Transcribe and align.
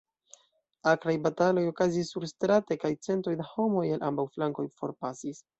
Akraj 0.91 1.13
bataloj 1.27 1.65
okazis 1.73 2.09
surstrate, 2.15 2.79
kaj 2.85 2.93
centoj 3.09 3.37
da 3.43 3.49
homoj 3.53 3.87
el 3.99 4.05
ambaŭ 4.11 4.29
flankoj 4.39 4.71
forpasis. 4.83 5.49